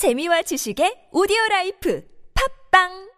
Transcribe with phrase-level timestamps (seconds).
[0.00, 2.00] 재미와 지식의 오디오 라이프
[2.72, 3.10] 팝빵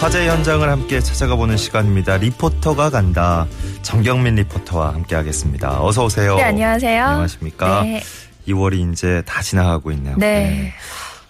[0.00, 2.16] 화재 현장을 함께 찾아가 보는 시간입니다.
[2.16, 3.46] 리포터가 간다.
[3.88, 5.82] 정경민 리포터와 함께 하겠습니다.
[5.82, 6.36] 어서 오세요.
[6.36, 7.04] 네, 안녕하세요.
[7.04, 7.84] 안녕하십니까?
[7.84, 8.02] 네.
[8.46, 10.14] 2월이 이제 다 지나가고 있네요.
[10.18, 10.74] 네.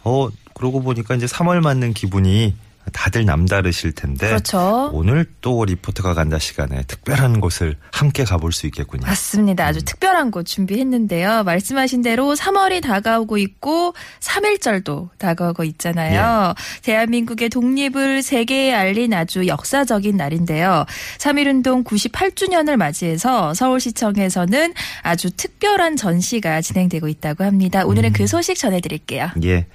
[0.02, 2.56] 어, 그러고 보니까 이제 3월 맞는 기분이
[2.92, 4.90] 다들 남다르실 텐데 그렇죠.
[4.92, 9.06] 오늘 또 리포터가 간다 시간에 특별한 곳을 함께 가볼 수 있겠군요.
[9.06, 9.66] 맞습니다.
[9.66, 11.44] 아주 특별한 곳 준비했는데요.
[11.44, 16.54] 말씀하신 대로 3월이 다가오고 있고 3일절도 다가오고 있잖아요.
[16.82, 20.84] 대한민국의 독립을 세계에 알린 아주 역사적인 날인데요.
[21.18, 27.84] 3.1운동 98주년을 맞이해서 서울시청에서는 아주 특별한 전시가 진행되고 있다고 합니다.
[27.84, 29.30] 오늘은 그 소식 전해드릴게요.
[29.44, 29.66] 예.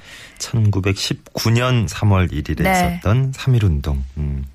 [0.51, 2.71] 1919년 3월 1일에 네.
[2.71, 3.97] 있었던 3.1운동.
[4.17, 4.45] 음.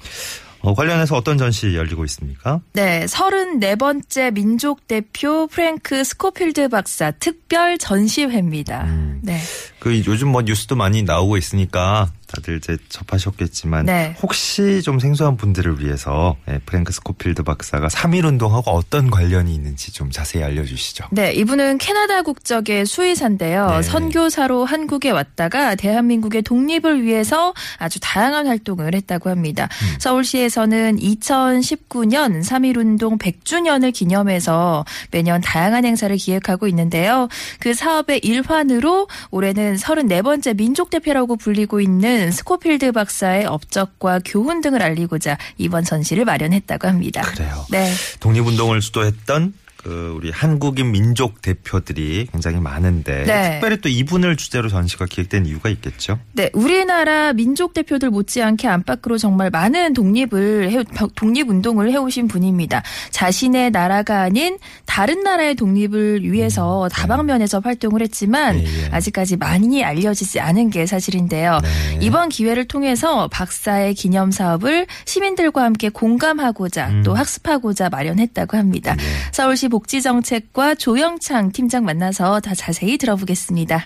[0.61, 2.61] 어, 관련해서 어떤 전시 열리고 있습니까?
[2.72, 8.84] 네, 34번째 민족 대표 프랭크 스코필드 박사 특별 전시회입니다.
[8.84, 9.20] 음.
[9.22, 9.39] 네.
[9.79, 14.15] 그 요즘 뭐 뉴스도 많이 나오고 있으니까 다들 이제 접하셨겠지만 네.
[14.23, 20.11] 혹시 좀 생소한 분들을 위해서 예, 프랭크 스코필드 박사가 3.1 운동하고 어떤 관련이 있는지 좀
[20.11, 21.07] 자세히 알려주시죠.
[21.11, 23.67] 네, 이분은 캐나다 국적의 수의사인데요.
[23.69, 23.83] 네.
[23.83, 29.69] 선교사로 한국에 왔다가 대한민국의 독립을 위해서 아주 다양한 활동을 했다고 합니다.
[29.83, 29.97] 음.
[29.98, 37.29] 서울시에서는 2019년 3.1운동 100주년을 기념해서 매년 다양한 행사를 기획하고 있는데요.
[37.59, 45.38] 그 사업의 일환으로 올해는 34번째 민족 대표라고 불리고 있는 스코필드 박사의 업적과 교훈 등을 알리고자
[45.56, 47.22] 이번 전시를 마련했다고 합니다.
[47.22, 47.64] 그래요.
[47.70, 47.92] 네.
[48.20, 53.52] 독립운동을 주도했던 그 우리 한국인 민족 대표들이 굉장히 많은데 네.
[53.52, 56.19] 특별히 또 이분을 주제로 전시가 기획된 이유가 있겠죠.
[56.33, 60.84] 네, 우리나라 민족 대표들 못지않게 안팎으로 정말 많은 독립을 해,
[61.14, 62.83] 독립 운동을 해오신 분입니다.
[63.11, 64.58] 자신의 나라가 아닌
[64.98, 68.89] 다른 나라의 독립을 위해서 다방면에서 활동을 했지만 음, 예, 예.
[68.91, 71.61] 아직까지 많이 알려지지 않은 게 사실인데요.
[71.63, 71.98] 네.
[72.01, 77.03] 이번 기회를 통해서 박사의 기념 사업을 시민들과 함께 공감하고자 음.
[77.05, 78.97] 또 학습하고자 마련했다고 합니다.
[78.97, 79.05] 네.
[79.31, 83.85] 서울시 복지정책과 조영창 팀장 만나서 다 자세히 들어보겠습니다.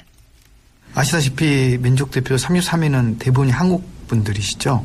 [0.94, 4.82] 아시다시피 민족대표 33위는 대부분이 한국 분들이시죠.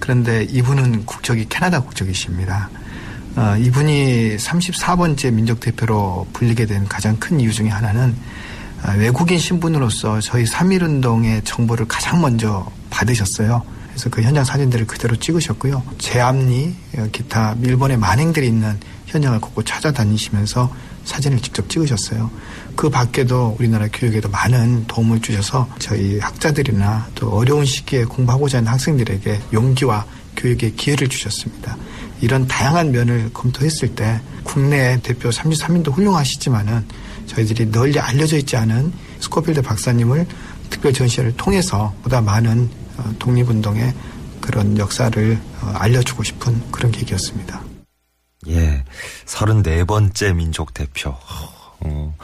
[0.00, 2.68] 그런데 이분은 국적이 캐나다 국적이십니다.
[3.38, 8.16] 어, 이분이 34번째 민족 대표로 불리게 된 가장 큰 이유 중에 하나는
[8.82, 13.62] 아, 외국인 신분으로서 저희 3.1운동의 정보를 가장 먼저 받으셨어요.
[13.90, 15.84] 그래서 그 현장 사진들을 그대로 찍으셨고요.
[15.98, 18.76] 제암리, 어, 기타 일본의 만행들이 있는
[19.06, 20.74] 현장을 곳곳 찾아다니시면서
[21.04, 22.28] 사진을 직접 찍으셨어요.
[22.74, 29.40] 그 밖에도 우리나라 교육에도 많은 도움을 주셔서 저희 학자들이나 또 어려운 시기에 공부하고자 하는 학생들에게
[29.52, 30.04] 용기와
[30.36, 31.76] 교육의 기회를 주셨습니다.
[32.20, 36.84] 이런 다양한 면을 검토했을 때 국내 대표 33인도 훌륭하시지만은
[37.26, 40.26] 저희들이 널리 알려져 있지 않은 스코필드 박사님을
[40.70, 43.94] 특별 전시회를 통해서 보다 많은 어, 독립운동의
[44.40, 47.62] 그런 역사를 어, 알려주고 싶은 그런 계기였습니다.
[48.48, 48.84] 예,
[49.26, 51.10] 34번째 민족 대표.
[51.80, 52.14] 어,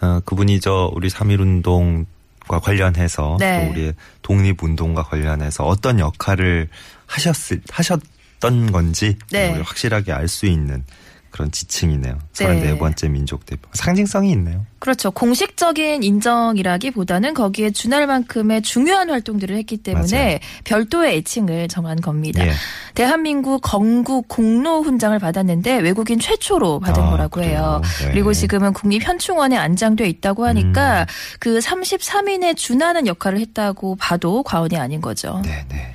[0.00, 2.06] 어, 그분이 저 우리 3.1운동
[2.46, 3.64] 과 관련해서 네.
[3.64, 6.68] 또 우리의 독립운동과 관련해서 어떤 역할을
[7.06, 8.00] 하셨을, 하셨
[8.44, 9.52] 던 건지 네.
[9.52, 10.84] 확실하게 알 수 있는
[11.30, 12.16] 그런 지층이네요.
[12.38, 12.78] 네.
[12.78, 13.68] 34번째 민족 대표.
[13.72, 14.64] 상징성이 있네요.
[14.78, 15.10] 그렇죠.
[15.10, 20.38] 공식적인 인정이라기보다는 거기에 준할 만큼의 중요한 활동들을 했기 때문에 맞아요.
[20.62, 22.46] 별도의 애칭을 정한 겁니다.
[22.46, 22.52] 예.
[22.94, 27.80] 대한민국 건국 공로 훈장을 받았는데 외국인 최초로 받은 아, 거라고 해요.
[27.80, 27.82] 그래요?
[27.98, 28.06] 네.
[28.06, 28.10] 음.
[28.12, 31.06] 그리고 지금은 국립현충원에 안장돼 있다고 하니까
[31.40, 35.42] 그 33인에 준하는 역할을 했다고 봐도 과언이 아닌 거죠.
[35.44, 35.94] 네, 네.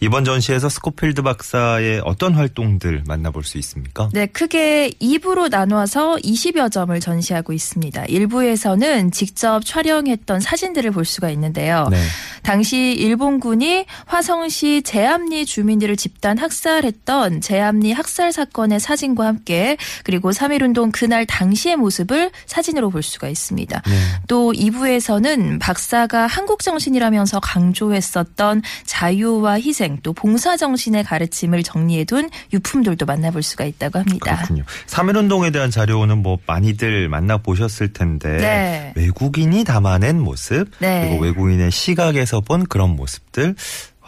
[0.00, 4.08] 이번 전시에서 스코필드 박사의 어떤 활동들 만나볼 수 있습니까?
[4.12, 8.04] 네, 크게 2부로 나눠서 20여 점을 전시하고 있습니다.
[8.06, 11.88] 1부에서는 직접 촬영했던 사진들을 볼 수가 있는데요.
[11.90, 11.96] 네.
[12.42, 21.26] 당시 일본군이 화성시 제암리 주민들을 집단 학살했던 제암리 학살 사건의 사진과 함께 그리고 3.1운동 그날
[21.26, 23.82] 당시의 모습을 사진으로 볼 수가 있습니다.
[23.86, 23.94] 네.
[24.28, 33.42] 또 2부에서는 박사가 한국 정신이라면서 강조했었던 자유와 희생 또 봉사 정신의 가르침을 정리해둔 유품들도 만나볼
[33.42, 34.36] 수가 있다고 합니다.
[34.36, 34.64] 그렇군요.
[34.86, 38.92] 3.1운동에 대한 자료는 뭐 많이들 만나보셨을 텐데 네.
[38.96, 41.08] 외국인이 담아낸 모습 네.
[41.08, 43.54] 그리고 외국인의 시각에서 본 그런 모습들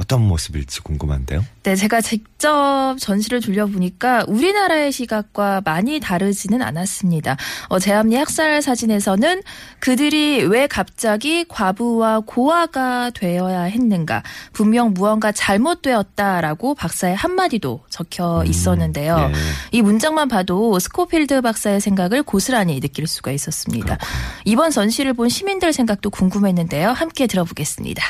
[0.00, 1.44] 어떤 모습일지 궁금한데요.
[1.64, 7.36] 네, 제가 직접 전시를 돌려보니까 우리나라의 시각과 많이 다르지는 않았습니다.
[7.68, 9.42] 어, 제암리 학살 사진에서는
[9.80, 14.22] 그들이 왜 갑자기 과부와 고아가 되어야 했는가,
[14.52, 19.30] 분명 무언가 잘못되었다라고 박사의 한마디도 적혀 있었는데요.
[19.32, 19.38] 예.
[19.72, 23.98] 이 문장만 봐도 스코필드 박사의 생각을 고스란히 느낄 수가 있었습니다.
[24.44, 26.90] 이번 전시를 본 시민들 생각도 궁금했는데요.
[26.90, 28.04] 함께 들어보겠습니다.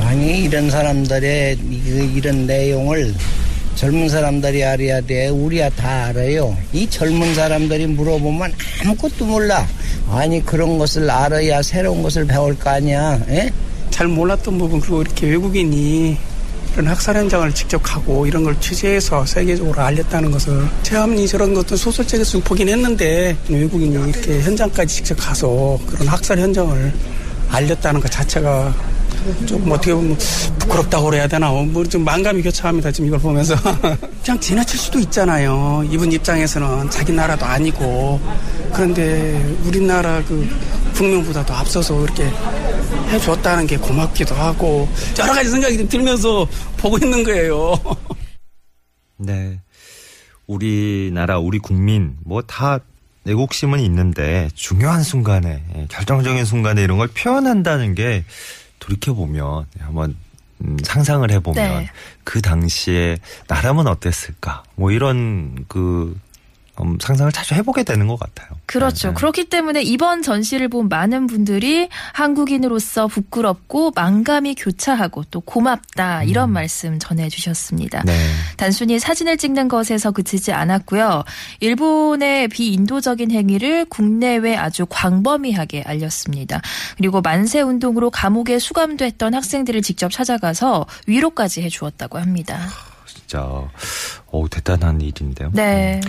[0.00, 3.14] 아니 이런 사람들의 이- 이런 내용을
[3.76, 5.28] 젊은 사람들이 알아야 돼.
[5.28, 6.56] 우리야 다 알아요.
[6.72, 8.52] 이 젊은 사람들이 물어보면
[8.82, 9.64] 아무것도 몰라.
[10.10, 13.20] 아니 그런 것을 알아야 새로운 것을 배울 거 아니야.
[13.28, 13.50] 예?
[13.90, 16.16] 잘 몰랐던 부분 그리고 이렇게 외국인이
[16.72, 22.32] 이런 학살 현장을 직접 가고 이런 걸 취재해서 세계적으로 알렸다는 것을 체험이 저런 것도 소설책에서
[22.32, 26.92] 좀 보긴 했는데 외국인이 이렇게 현장까지 직접 가서 그런 학살 현장을
[27.50, 28.74] 알렸다는 것 자체가
[29.46, 30.16] 조금 어떻게 보면
[30.58, 33.54] 부끄럽다고 그래야 되나 뭐좀 만감이 교차합니다 지금 이걸 보면서
[34.24, 38.20] 그냥 지나칠 수도 있잖아요 이분 입장에서는 자기 나라도 아니고
[38.72, 40.48] 그런데 우리나라 그
[40.94, 42.24] 국명보다도 앞서서 이렇게
[43.10, 44.88] 해줬다는 게 고맙기도 하고
[45.18, 46.46] 여러 가지 생각이 좀 들면서
[46.76, 47.74] 보고 있는 거예요.
[49.16, 49.60] 네.
[50.46, 52.80] 우리나라, 우리 국민, 뭐다
[53.26, 58.24] 애국심은 있는데 중요한 순간에, 예, 결정적인 순간에 이런 걸 표현한다는 게
[58.78, 60.16] 돌이켜 보면 한번
[60.64, 61.90] 음, 상상을 해보면 네.
[62.24, 64.64] 그 당시에 나라면 어땠을까?
[64.74, 66.18] 뭐 이런 그
[66.80, 68.48] 음, 상상을 자주 해보게 되는 것 같아요.
[68.66, 69.08] 그렇죠.
[69.08, 69.14] 네, 네.
[69.14, 76.98] 그렇기 때문에 이번 전시를 본 많은 분들이 한국인으로서 부끄럽고 만감이 교차하고 또 고맙다 이런 말씀
[76.98, 78.00] 전해주셨습니다.
[78.00, 78.06] 음.
[78.06, 78.14] 네.
[78.56, 81.24] 단순히 사진을 찍는 것에서 그치지 않았고요.
[81.60, 86.60] 일본의 비인도적인 행위를 국내외 아주 광범위하게 알렸습니다.
[86.96, 92.58] 그리고 만세 운동으로 감옥에 수감됐던 학생들을 직접 찾아가서 위로까지 해주었다고 합니다.
[93.06, 93.68] 진짜
[94.30, 95.50] 어 대단한 일인데요.
[95.54, 96.00] 네.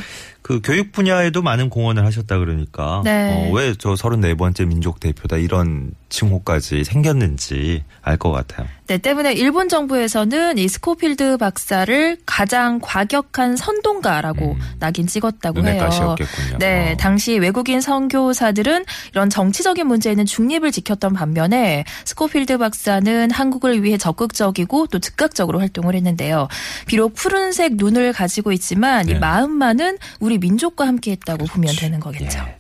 [0.42, 3.50] 그 교육 분야에도 많은 공헌을 하셨다 그러니까 네.
[3.50, 8.68] 어, 왜저 34번째 민족 대표다 이런 칭호까지 생겼는지 알 것 같아요.
[8.88, 14.60] 네, 때문에 일본 정부에서는 이 스코필드 박사를 가장 과격한 선동가라고 음.
[14.80, 15.80] 낙인 찍었다고 해요.
[15.80, 16.58] 가시였겠군요.
[16.58, 16.98] 네, 어.
[16.98, 24.98] 당시 외국인 선교사들은 이런 정치적인 문제에는 중립을 지켰던 반면에 스코필드 박사는 한국을 위해 적극적이고 또
[24.98, 26.48] 즉각적으로 활동을 했는데요.
[26.88, 29.20] 비록 푸른색 눈을 가지고 있지만 이 네.
[29.20, 32.40] 마음만은 우리 민족과 함께했다고 보면 되는 거겠죠.
[32.40, 32.56] 예.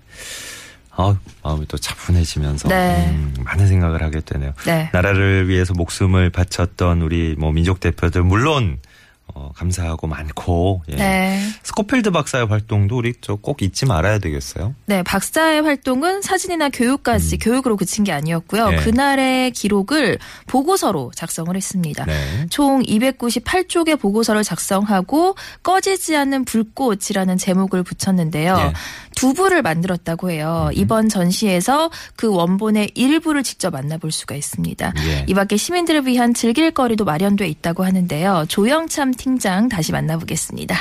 [0.92, 3.07] 아, 마음이 또 차분해지면서 네.
[3.12, 4.54] 음, 많은 생각을 하게 되네요.
[4.66, 4.90] 네.
[4.92, 8.80] 나라를 위해서 목숨을 바쳤던 우리 뭐 민족 대표들 물론
[9.28, 10.96] 어, 감사하고 많고 예.
[10.96, 11.42] 네.
[11.80, 14.76] 스코필드 박사의 활동도 우리 저꼭 잊지 말아야 되겠어요.
[14.86, 18.66] 네, 박사의 활동은 사진이나 교육까지 교육으로 그친 게 아니었고요.
[18.66, 18.72] 음.
[18.72, 18.78] 네.
[18.78, 20.18] 그날의 기록을
[20.48, 22.06] 보고서로 작성을 했습니다.
[22.06, 22.48] 네.
[22.50, 28.58] 총 298쪽의 보고서를 작성하고 꺼지지 않는 불꽃이라는 제목을 붙였는데요.
[28.60, 28.74] 예.
[29.16, 30.70] 두 부를 만들었다고 해요.
[30.74, 34.94] 이번 전시에서 그 원본의 일부를 직접 만나볼 수가 있습니다.
[35.06, 35.26] 예.
[35.28, 38.46] 이 밖에 시민들을 위한 즐길 거리도 마련돼 있다고 하는데요.
[38.50, 40.78] 조영참 팀장 다시 만나보겠습니다.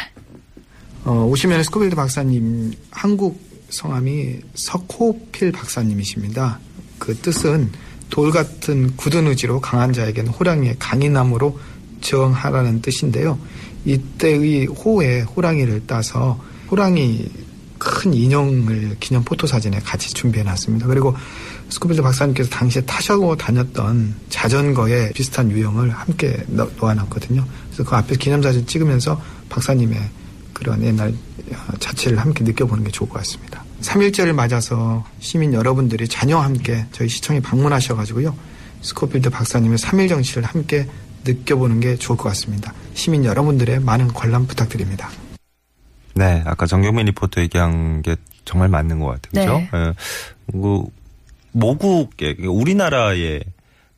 [1.09, 3.41] 어, 오시면 스코필드 박사님 한국
[3.71, 6.59] 성함이 석호필 박사님이십니다.
[6.99, 7.71] 그 뜻은
[8.11, 11.59] 돌 같은 굳은 의지로 강한 자에게는 호랑이의 강인함으로
[12.03, 13.39] 저항하라는 뜻인데요.
[13.87, 16.39] 이때의 호에 호랑이를 따서
[16.71, 17.27] 호랑이
[17.79, 20.87] 큰 인형을 기념 photo 사진에 같이 준비해 놨습니다.
[20.89, 21.17] 그리고
[21.71, 27.47] 스코필드 박사님께서 당시에 타셔고 다녔던 자전거에 비슷한 유형을 함께 넣- 놓아놨거든요.
[27.69, 29.99] 그래서 그 앞에 기념 사진 찍으면서 박사님의
[30.59, 31.11] 그런 옛날
[31.53, 33.65] 어, 자취를 함께 느껴보는 게 좋을 것 같습니다.
[33.81, 38.35] 3일절을 맞아서 시민 여러분들이 자녀와 함께 저희 시청에 방문하셔가지고요.
[38.83, 40.89] 스코필드 박사님의 3일 정신을 함께
[41.25, 42.75] 느껴보는 게 좋을 것 같습니다.
[42.95, 45.09] 시민 여러분들의 많은 관람 부탁드립니다.
[46.15, 49.31] 네, 아까 정경민 리포터 얘기한 게 정말 맞는 것 같아요.
[49.33, 49.69] 네.
[49.71, 49.79] 그죠?
[49.79, 49.95] 예.
[50.51, 50.83] 그
[51.53, 53.45] 모국의 우리나라의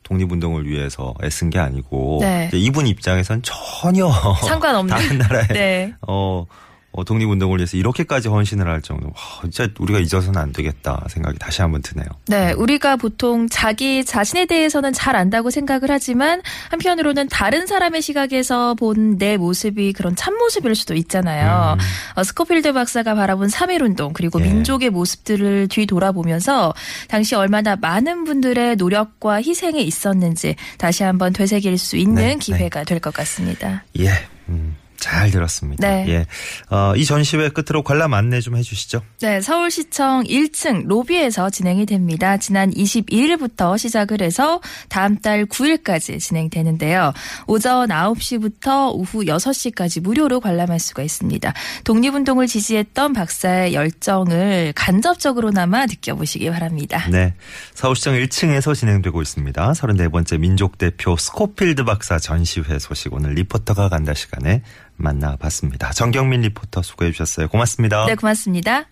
[0.03, 2.47] 독립운동을 위해서 애쓴 게 아니고 네.
[2.47, 4.09] 이제 이분 입장에선 전혀
[4.45, 4.93] 상관없는.
[4.95, 5.93] 다른 나라의 네.
[6.07, 6.45] 어,
[6.91, 9.07] 어, 독립운동을 위해서 이렇게까지 헌신을 할 정도.
[9.07, 12.07] 와, 진짜 우리가 잊어서는 안 되겠다 생각이 다시 한번 드네요.
[12.27, 19.11] 네, 우리가 보통 자기 자신에 대해서는 잘 안다고 생각을 하지만 한편으로는 다른 사람의 시각에서 본
[19.21, 21.77] 내 모습이 그런 참모습일 수도 있잖아요.
[22.15, 24.45] 어, 스코필드 박사가 바라본 3.1운동 그리고 음.
[24.45, 24.47] 예.
[24.53, 26.73] 민족의 모습들을 뒤돌아보면서
[27.07, 33.13] 당시 얼마나 많은 분들의 노력과 희생이 있었는지 다시 한번 되새길 수 있는 네, 기회가 될것
[33.13, 33.83] 같습니다.
[33.99, 34.09] 예.
[34.49, 34.70] 음.
[35.01, 35.85] 잘 들었습니다.
[35.85, 36.05] 네.
[36.07, 36.25] 예.
[36.73, 39.01] 어, 이 전시회 끝으로 관람 안내 좀 해주시죠.
[39.21, 42.37] 네, 서울시청 1층 로비에서 진행이 됩니다.
[42.37, 47.13] 지난 22일부터 시작을 해서 다음 달 9일까지 진행되는데요.
[47.47, 51.51] 오전 9시부터 오후 6시까지 무료로 관람할 수가 있습니다.
[51.83, 57.07] 독립운동을 지지했던 박사의 열정을 간접적으로나마 느껴보시기 바랍니다.
[57.09, 57.33] 네.
[57.73, 59.71] 서울시청 1층에서 진행되고 있습니다.
[59.71, 64.61] 34번째 민족대표 스코필드 박사 전시회 소식 오늘 리포터가 간다 시간에
[65.01, 65.91] 만나봤습니다.
[65.91, 67.47] 정경민 리포터 수고해 주셨어요.
[67.49, 68.05] 고맙습니다.
[68.05, 68.90] 네, 고맙습니다.